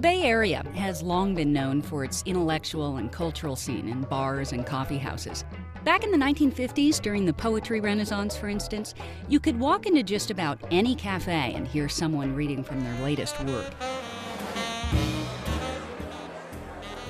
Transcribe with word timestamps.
Bay 0.00 0.22
Area 0.22 0.62
has 0.74 1.02
long 1.02 1.34
been 1.34 1.52
known 1.52 1.82
for 1.82 2.04
its 2.04 2.22
intellectual 2.24 2.96
and 2.96 3.12
cultural 3.12 3.54
scene 3.54 3.86
in 3.86 4.00
bars 4.02 4.52
and 4.52 4.64
coffee 4.64 4.96
houses. 4.96 5.44
Back 5.84 6.04
in 6.04 6.10
the 6.10 6.16
1950s, 6.16 7.02
during 7.02 7.26
the 7.26 7.34
poetry 7.34 7.80
renaissance, 7.80 8.34
for 8.34 8.48
instance, 8.48 8.94
you 9.28 9.38
could 9.38 9.60
walk 9.60 9.84
into 9.84 10.02
just 10.02 10.30
about 10.30 10.58
any 10.70 10.94
cafe 10.94 11.52
and 11.54 11.68
hear 11.68 11.86
someone 11.86 12.34
reading 12.34 12.64
from 12.64 12.82
their 12.82 12.98
latest 13.02 13.38
work. 13.44 13.74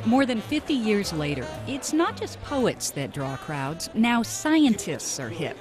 More 0.05 0.27
than 0.27 0.41
50 0.41 0.75
years 0.75 1.13
later, 1.13 1.47
it's 1.69 1.93
not 1.93 2.17
just 2.17 2.41
poets 2.43 2.91
that 2.93 3.13
draw 3.13 3.37
crowds, 3.37 3.89
now 3.95 4.25
scientists 4.25 5.21
are 5.21 5.29
hip. 5.29 5.57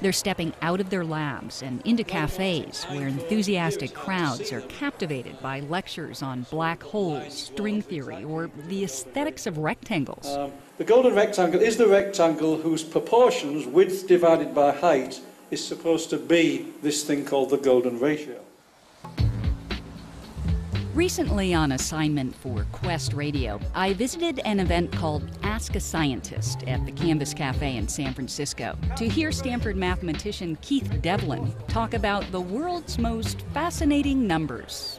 They're 0.00 0.12
stepping 0.12 0.52
out 0.60 0.80
of 0.80 0.90
their 0.90 1.04
labs 1.04 1.62
and 1.62 1.80
into 1.86 2.04
cafes 2.04 2.84
where 2.84 3.08
enthusiastic 3.08 3.94
crowds 3.94 4.52
are 4.52 4.60
captivated 4.62 5.40
by 5.40 5.60
lectures 5.60 6.22
on 6.22 6.46
black 6.50 6.82
holes, 6.82 7.32
string 7.32 7.80
theory, 7.80 8.22
or 8.22 8.50
the 8.68 8.84
aesthetics 8.84 9.46
of 9.46 9.58
rectangles. 9.58 10.26
Um, 10.26 10.52
the 10.76 10.84
golden 10.84 11.14
rectangle 11.14 11.60
is 11.60 11.78
the 11.78 11.88
rectangle 11.88 12.58
whose 12.58 12.84
proportions, 12.84 13.66
width 13.66 14.06
divided 14.06 14.54
by 14.54 14.72
height, 14.72 15.20
is 15.50 15.66
supposed 15.66 16.10
to 16.10 16.18
be 16.18 16.66
this 16.82 17.04
thing 17.04 17.24
called 17.24 17.50
the 17.50 17.56
golden 17.56 17.98
ratio. 17.98 18.40
Recently, 20.96 21.52
on 21.52 21.72
assignment 21.72 22.34
for 22.34 22.64
Quest 22.72 23.12
Radio, 23.12 23.60
I 23.74 23.92
visited 23.92 24.38
an 24.46 24.60
event 24.60 24.90
called 24.92 25.30
Ask 25.42 25.76
a 25.76 25.80
Scientist 25.80 26.64
at 26.66 26.86
the 26.86 26.92
Canvas 26.92 27.34
Cafe 27.34 27.76
in 27.76 27.86
San 27.86 28.14
Francisco 28.14 28.78
to 28.96 29.06
hear 29.06 29.30
Stanford 29.30 29.76
mathematician 29.76 30.56
Keith 30.62 31.02
Devlin 31.02 31.52
talk 31.68 31.92
about 31.92 32.24
the 32.32 32.40
world's 32.40 32.98
most 32.98 33.42
fascinating 33.52 34.26
numbers. 34.26 34.98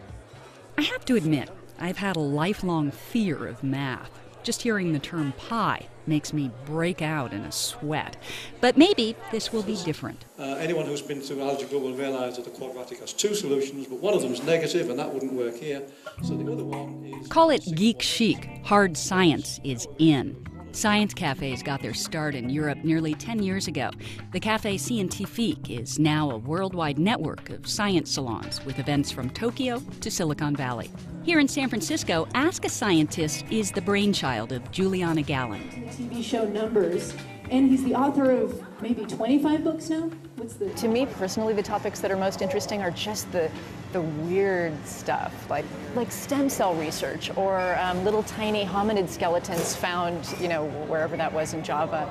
I 0.77 0.83
have 0.83 1.03
to 1.05 1.15
admit, 1.15 1.49
I've 1.79 1.97
had 1.97 2.15
a 2.15 2.19
lifelong 2.19 2.91
fear 2.91 3.47
of 3.47 3.63
math. 3.63 4.19
Just 4.43 4.61
hearing 4.61 4.93
the 4.93 4.99
term 4.99 5.33
pi 5.35 5.87
makes 6.07 6.33
me 6.33 6.51
break 6.65 7.01
out 7.01 7.33
in 7.33 7.41
a 7.41 7.51
sweat. 7.51 8.17
But 8.61 8.77
maybe 8.77 9.15
this 9.31 9.51
will 9.51 9.63
be 9.63 9.75
different. 9.83 10.25
Uh, 10.39 10.55
anyone 10.55 10.85
who's 10.85 11.01
been 11.01 11.21
through 11.21 11.41
algebra 11.41 11.79
will 11.79 11.93
realise 11.93 12.35
that 12.37 12.45
the 12.45 12.51
quadratic 12.51 12.99
has 12.99 13.13
two 13.13 13.35
solutions, 13.35 13.87
but 13.87 13.99
one 13.99 14.13
of 14.13 14.21
them 14.21 14.33
is 14.33 14.43
negative, 14.43 14.89
and 14.89 14.99
that 14.99 15.13
wouldn't 15.13 15.33
work 15.33 15.55
here. 15.55 15.83
So 16.23 16.35
the 16.35 16.51
other 16.51 16.63
one 16.63 17.03
is. 17.21 17.27
Call 17.27 17.49
it 17.49 17.63
geek 17.75 18.01
chic. 18.01 18.61
Hard 18.63 18.97
science 18.97 19.59
is 19.63 19.87
in. 19.99 20.47
Science 20.77 21.13
cafes 21.13 21.63
got 21.63 21.81
their 21.81 21.93
start 21.93 22.35
in 22.35 22.51
Europe 22.51 22.77
nearly 22.83 23.15
10 23.15 23.41
years 23.41 23.67
ago. 23.67 23.89
The 24.31 24.39
Cafe 24.39 24.77
Scientifique 24.77 25.71
is 25.71 25.97
now 25.97 26.29
a 26.29 26.37
worldwide 26.37 26.99
network 26.99 27.49
of 27.49 27.67
science 27.67 28.11
salons 28.11 28.63
with 28.63 28.77
events 28.77 29.09
from 29.09 29.31
Tokyo 29.31 29.81
to 30.01 30.11
Silicon 30.11 30.55
Valley. 30.55 30.91
Here 31.27 31.41
in 31.41 31.47
San 31.49 31.67
Francisco, 31.67 32.25
Ask 32.35 32.63
a 32.63 32.69
Scientist 32.69 33.43
is 33.51 33.69
the 33.69 33.81
brainchild 33.81 34.53
of 34.53 34.71
Juliana 34.71 35.21
Gallin. 35.21 35.59
TV 35.91 36.23
show 36.23 36.45
Numbers, 36.45 37.13
and 37.51 37.69
he's 37.69 37.83
the 37.83 37.93
author 37.93 38.31
of 38.31 38.63
maybe 38.81 39.03
25 39.03 39.61
books 39.61 39.89
now. 39.89 40.09
What's 40.37 40.53
the 40.53 40.69
To 40.69 40.87
me 40.87 41.05
personally, 41.05 41.53
the 41.53 41.61
topics 41.61 41.99
that 41.99 42.11
are 42.11 42.15
most 42.15 42.41
interesting 42.41 42.81
are 42.81 42.91
just 42.91 43.29
the 43.33 43.51
the 43.91 43.99
weird 43.99 44.73
stuff, 44.87 45.49
like 45.49 45.65
like 45.95 46.13
stem 46.13 46.47
cell 46.47 46.73
research 46.75 47.29
or 47.35 47.77
um, 47.77 48.05
little 48.05 48.23
tiny 48.23 48.63
hominid 48.63 49.09
skeletons 49.09 49.75
found, 49.75 50.33
you 50.39 50.47
know, 50.47 50.67
wherever 50.87 51.17
that 51.17 51.33
was 51.33 51.53
in 51.53 51.61
Java, 51.61 52.05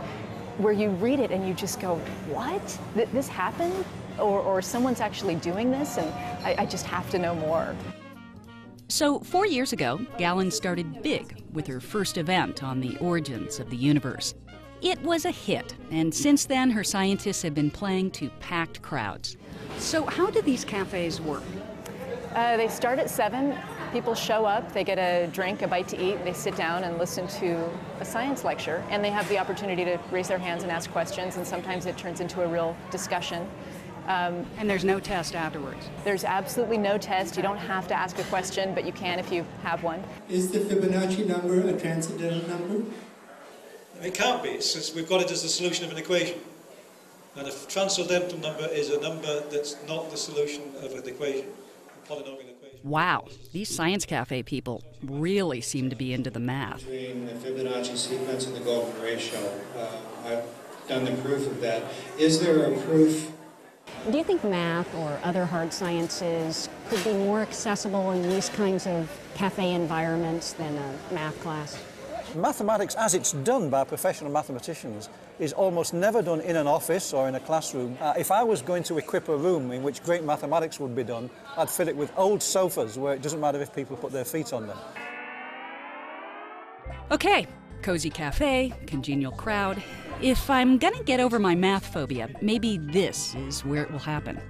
where 0.58 0.74
you 0.74 0.90
read 0.90 1.20
it 1.20 1.30
and 1.30 1.48
you 1.48 1.54
just 1.54 1.80
go, 1.80 1.94
"What? 2.28 2.78
Th- 2.92 3.08
this 3.14 3.28
happened?" 3.28 3.82
Or, 4.18 4.40
or 4.40 4.60
someone's 4.60 5.00
actually 5.00 5.36
doing 5.36 5.70
this, 5.70 5.96
and 5.96 6.06
I, 6.44 6.54
I 6.58 6.66
just 6.66 6.84
have 6.84 7.08
to 7.12 7.18
know 7.18 7.34
more. 7.34 7.74
So, 8.88 9.18
four 9.18 9.46
years 9.46 9.72
ago, 9.72 9.98
Gallin 10.16 10.52
started 10.52 11.02
big 11.02 11.42
with 11.52 11.66
her 11.66 11.80
first 11.80 12.18
event 12.18 12.62
on 12.62 12.80
the 12.80 12.96
origins 12.98 13.58
of 13.58 13.68
the 13.68 13.76
universe. 13.76 14.34
It 14.80 15.02
was 15.02 15.24
a 15.24 15.32
hit, 15.32 15.74
and 15.90 16.14
since 16.14 16.44
then, 16.44 16.70
her 16.70 16.84
scientists 16.84 17.42
have 17.42 17.52
been 17.52 17.70
playing 17.70 18.12
to 18.12 18.30
packed 18.38 18.82
crowds. 18.82 19.36
So, 19.78 20.06
how 20.06 20.30
do 20.30 20.40
these 20.40 20.64
cafes 20.64 21.20
work? 21.20 21.42
Uh, 22.32 22.56
they 22.56 22.68
start 22.68 23.00
at 23.00 23.10
seven. 23.10 23.58
People 23.92 24.14
show 24.14 24.44
up, 24.44 24.72
they 24.72 24.84
get 24.84 24.98
a 24.98 25.28
drink, 25.32 25.62
a 25.62 25.66
bite 25.66 25.88
to 25.88 26.00
eat, 26.00 26.22
they 26.22 26.32
sit 26.32 26.54
down 26.54 26.84
and 26.84 26.96
listen 26.98 27.26
to 27.26 27.68
a 27.98 28.04
science 28.04 28.44
lecture, 28.44 28.84
and 28.90 29.04
they 29.04 29.10
have 29.10 29.28
the 29.28 29.38
opportunity 29.38 29.84
to 29.84 29.98
raise 30.12 30.28
their 30.28 30.38
hands 30.38 30.62
and 30.62 30.70
ask 30.70 30.90
questions, 30.92 31.36
and 31.36 31.46
sometimes 31.46 31.86
it 31.86 31.96
turns 31.96 32.20
into 32.20 32.42
a 32.42 32.46
real 32.46 32.76
discussion. 32.92 33.48
Um, 34.06 34.46
and 34.58 34.70
there's 34.70 34.84
no 34.84 35.00
test 35.00 35.34
afterwards. 35.34 35.88
There's 36.04 36.22
absolutely 36.22 36.78
no 36.78 36.96
test. 36.96 37.36
You 37.36 37.42
don't 37.42 37.56
have 37.58 37.88
to 37.88 37.94
ask 37.94 38.18
a 38.18 38.24
question, 38.24 38.72
but 38.72 38.86
you 38.86 38.92
can 38.92 39.18
if 39.18 39.32
you 39.32 39.44
have 39.62 39.82
one. 39.82 40.02
Is 40.28 40.50
the 40.52 40.60
Fibonacci 40.60 41.26
number 41.26 41.60
a 41.68 41.78
transcendental 41.78 42.48
number? 42.48 42.88
It 44.02 44.14
can't 44.14 44.42
be, 44.42 44.60
since 44.60 44.94
we've 44.94 45.08
got 45.08 45.22
it 45.22 45.30
as 45.30 45.42
the 45.42 45.48
solution 45.48 45.84
of 45.86 45.90
an 45.90 45.96
equation. 45.98 46.38
And 47.34 47.48
a 47.48 47.52
transcendental 47.68 48.38
number 48.38 48.66
is 48.66 48.90
a 48.90 49.00
number 49.00 49.40
that's 49.50 49.76
not 49.88 50.10
the 50.10 50.16
solution 50.16 50.62
of 50.82 50.92
an 50.92 51.06
equation, 51.08 51.46
a 51.88 52.08
polynomial 52.08 52.50
equation. 52.50 52.78
Wow, 52.84 53.26
these 53.52 53.74
Science 53.74 54.06
Cafe 54.06 54.42
people 54.44 54.84
really 55.02 55.60
seem 55.60 55.90
to 55.90 55.96
be 55.96 56.12
into 56.12 56.30
the 56.30 56.40
math. 56.40 56.86
Between 56.86 57.26
the 57.26 57.32
Fibonacci 57.32 57.96
sequence 57.96 58.46
and 58.46 58.54
the 58.54 58.60
golden 58.60 59.00
ratio, 59.02 59.40
uh, 59.76 59.88
I've 60.24 60.44
done 60.88 61.04
the 61.04 61.12
proof 61.22 61.46
of 61.46 61.60
that. 61.60 61.82
Is 62.18 62.40
there 62.40 62.72
a 62.72 62.80
proof 62.82 63.32
do 64.10 64.18
you 64.18 64.24
think 64.24 64.44
math 64.44 64.92
or 64.94 65.18
other 65.24 65.44
hard 65.44 65.72
sciences 65.72 66.68
could 66.88 67.02
be 67.02 67.12
more 67.12 67.40
accessible 67.40 68.12
in 68.12 68.22
these 68.22 68.48
kinds 68.50 68.86
of 68.86 69.10
cafe 69.34 69.74
environments 69.74 70.52
than 70.52 70.76
a 70.76 71.14
math 71.14 71.38
class? 71.40 71.82
Mathematics, 72.36 72.94
as 72.96 73.14
it's 73.14 73.32
done 73.32 73.68
by 73.68 73.82
professional 73.82 74.30
mathematicians, 74.30 75.08
is 75.38 75.52
almost 75.52 75.92
never 75.92 76.22
done 76.22 76.40
in 76.40 76.56
an 76.56 76.66
office 76.66 77.12
or 77.12 77.28
in 77.28 77.34
a 77.34 77.40
classroom. 77.40 77.96
Uh, 78.00 78.14
if 78.16 78.30
I 78.30 78.42
was 78.42 78.62
going 78.62 78.82
to 78.84 78.98
equip 78.98 79.28
a 79.28 79.36
room 79.36 79.72
in 79.72 79.82
which 79.82 80.02
great 80.02 80.22
mathematics 80.22 80.78
would 80.78 80.94
be 80.94 81.04
done, 81.04 81.28
I'd 81.56 81.70
fill 81.70 81.88
it 81.88 81.96
with 81.96 82.12
old 82.16 82.42
sofas 82.42 82.98
where 82.98 83.14
it 83.14 83.22
doesn't 83.22 83.40
matter 83.40 83.60
if 83.60 83.74
people 83.74 83.96
put 83.96 84.12
their 84.12 84.24
feet 84.24 84.52
on 84.52 84.66
them. 84.66 84.78
Okay, 87.10 87.46
cozy 87.82 88.10
cafe, 88.10 88.72
congenial 88.86 89.32
crowd. 89.32 89.82
If 90.22 90.48
I'm 90.48 90.78
gonna 90.78 91.02
get 91.02 91.20
over 91.20 91.38
my 91.38 91.54
math 91.54 91.92
phobia, 91.92 92.30
maybe 92.40 92.78
this 92.78 93.34
is 93.34 93.64
where 93.64 93.82
it 93.82 93.90
will 93.90 93.98
happen. 93.98 94.40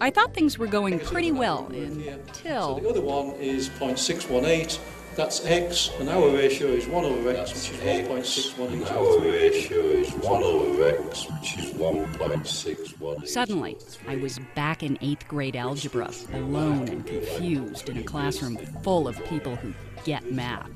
I 0.00 0.10
thought 0.10 0.34
things 0.34 0.58
were 0.58 0.66
going 0.66 0.98
pretty 1.00 1.32
well 1.32 1.66
until. 1.66 2.76
So 2.76 2.80
the 2.80 2.88
other 2.88 3.00
one 3.00 3.32
is 3.36 3.68
0.618. 3.68 4.78
That's 5.16 5.46
x, 5.46 5.90
and 6.00 6.08
our 6.08 6.28
ratio 6.28 6.68
is 6.68 6.88
1 6.88 7.04
over 7.04 7.30
x, 7.30 7.52
which 7.52 7.70
is 7.70 7.76
1.618. 7.80 8.90
Our 8.90 9.20
ratio 9.20 9.78
is 9.78 10.10
1 10.12 10.42
over 10.42 10.88
x, 10.88 11.26
which 11.30 11.58
is 11.58 11.72
1.61. 11.74 13.28
Suddenly, 13.28 13.76
I 14.08 14.16
was 14.16 14.40
back 14.56 14.82
in 14.82 14.98
eighth 15.02 15.28
grade 15.28 15.54
algebra, 15.54 16.10
alone 16.32 16.88
and 16.88 17.06
confused 17.06 17.88
in 17.90 17.98
a 17.98 18.02
classroom 18.02 18.56
full 18.82 19.06
of 19.06 19.22
people 19.26 19.54
who 19.54 19.72
get 20.04 20.32
math. 20.32 20.68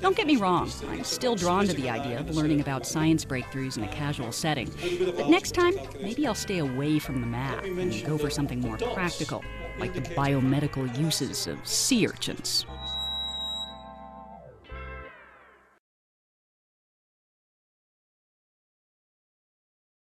Don't 0.00 0.16
get 0.16 0.26
me 0.26 0.36
wrong, 0.36 0.70
I'm 0.88 1.04
still 1.04 1.34
drawn 1.34 1.66
to 1.66 1.74
the 1.74 1.90
idea 1.90 2.20
of 2.20 2.34
learning 2.34 2.60
about 2.60 2.86
science 2.86 3.24
breakthroughs 3.24 3.76
in 3.76 3.84
a 3.84 3.88
casual 3.88 4.32
setting. 4.32 4.70
But 5.16 5.28
next 5.28 5.52
time, 5.52 5.74
maybe 6.00 6.26
I'll 6.26 6.34
stay 6.34 6.58
away 6.58 6.98
from 6.98 7.20
the 7.20 7.26
math 7.26 7.64
and 7.64 8.04
go 8.06 8.16
for 8.16 8.30
something 8.30 8.60
more 8.60 8.78
practical, 8.78 9.44
like 9.78 9.94
the 9.94 10.00
biomedical 10.00 10.96
uses 10.98 11.46
of 11.46 11.66
sea 11.66 12.06
urchins. 12.06 12.66